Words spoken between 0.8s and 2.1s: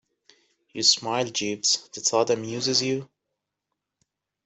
smile, Jeeves. The